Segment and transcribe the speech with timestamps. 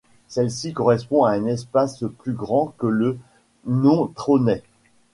[0.27, 3.19] Celle-ci correspond à un espace plus grand que le
[3.67, 4.63] Nontronnais.